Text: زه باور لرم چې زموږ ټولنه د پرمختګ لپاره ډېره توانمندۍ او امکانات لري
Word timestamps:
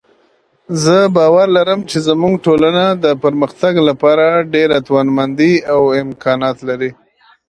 زه 0.83 0.95
باور 1.15 1.47
لرم 1.57 1.79
چې 1.89 1.97
زموږ 2.07 2.33
ټولنه 2.45 2.83
د 3.03 3.05
پرمختګ 3.23 3.73
لپاره 3.89 4.25
ډېره 4.53 4.77
توانمندۍ 4.87 5.53
او 5.73 5.81
امکانات 6.03 6.57
لري 6.69 6.91